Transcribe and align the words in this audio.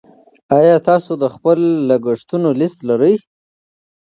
ایا 0.57 0.75
تاسو 0.87 1.11
د 1.21 1.23
خپلو 1.35 1.67
لګښتونو 1.89 2.49
لیست 2.59 2.79
لرئ. 2.89 3.15